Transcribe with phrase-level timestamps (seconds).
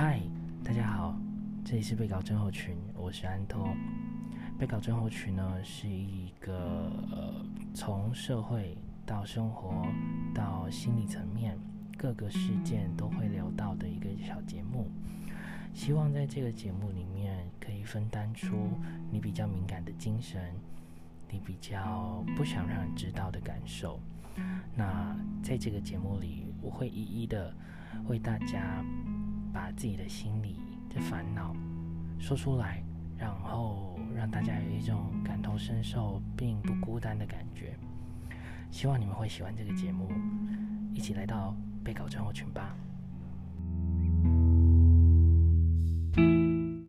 [0.00, 0.20] 嗨，
[0.62, 1.18] 大家好，
[1.64, 3.68] 这里是被稿症候群，我是安托。
[4.56, 9.84] 被稿症候群呢，是一个呃，从社会到生活
[10.32, 11.58] 到心理层面
[11.96, 14.86] 各个事件都会聊到的一个小节目。
[15.74, 18.56] 希望在这个节目里面，可以分担出
[19.10, 20.54] 你比较敏感的精神，
[21.28, 23.98] 你比较不想让人知道的感受。
[24.76, 27.52] 那在这个节目里，我会一一的
[28.06, 28.84] 为大家
[29.52, 31.54] 把自己的心里的烦恼
[32.18, 32.82] 说出来，
[33.16, 37.76] 然后让大家有一种感同身受并不孤单的感觉。
[38.70, 40.10] 希望你们会喜欢这个节目，
[40.92, 42.76] 一起来到被稿症候群吧。